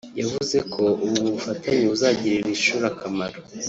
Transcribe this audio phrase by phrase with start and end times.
[0.19, 3.37] yavuze ko ubu bufatanye buzagirira iri shuri akamaro